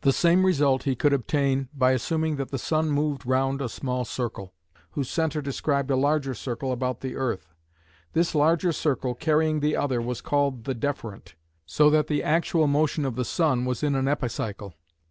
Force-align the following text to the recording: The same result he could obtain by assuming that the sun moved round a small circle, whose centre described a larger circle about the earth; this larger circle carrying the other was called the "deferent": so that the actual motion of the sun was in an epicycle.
The 0.00 0.10
same 0.14 0.46
result 0.46 0.84
he 0.84 0.94
could 0.94 1.12
obtain 1.12 1.68
by 1.74 1.90
assuming 1.92 2.36
that 2.36 2.50
the 2.50 2.56
sun 2.56 2.88
moved 2.90 3.26
round 3.26 3.60
a 3.60 3.68
small 3.68 4.06
circle, 4.06 4.54
whose 4.92 5.10
centre 5.10 5.42
described 5.42 5.90
a 5.90 5.96
larger 5.96 6.32
circle 6.32 6.72
about 6.72 7.02
the 7.02 7.14
earth; 7.14 7.52
this 8.14 8.34
larger 8.34 8.72
circle 8.72 9.14
carrying 9.14 9.60
the 9.60 9.76
other 9.76 10.00
was 10.00 10.22
called 10.22 10.64
the 10.64 10.72
"deferent": 10.74 11.34
so 11.66 11.90
that 11.90 12.06
the 12.06 12.22
actual 12.22 12.66
motion 12.66 13.04
of 13.04 13.16
the 13.16 13.24
sun 13.26 13.66
was 13.66 13.82
in 13.82 13.94
an 13.94 14.08
epicycle. 14.08 14.72